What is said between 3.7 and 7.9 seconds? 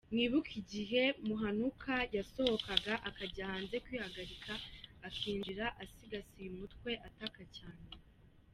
kwihagarika, akinjira asigasiye umutwe, ataka cyane.